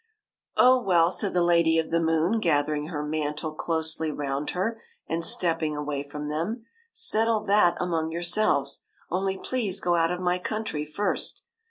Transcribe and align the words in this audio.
'^ 0.01 0.03
Oh, 0.57 0.81
well," 0.81 1.11
said 1.11 1.35
the 1.35 1.43
Lady 1.43 1.77
of 1.77 1.91
the 1.91 1.99
Moon, 1.99 2.39
gath 2.39 2.65
ering 2.65 2.89
her 2.89 3.03
mantle 3.05 3.53
closely 3.53 4.09
round 4.11 4.49
her 4.57 4.81
and 5.05 5.23
step 5.23 5.59
ping 5.59 5.77
away 5.77 6.01
from 6.01 6.27
them, 6.27 6.65
"settle 6.91 7.41
that 7.41 7.77
among 7.79 8.09
yourselves, 8.09 8.81
only 9.11 9.37
please 9.37 9.79
go 9.79 9.93
out 9.93 10.09
of 10.11 10.19
my 10.19 10.39
country 10.39 10.85
first. 10.85 11.43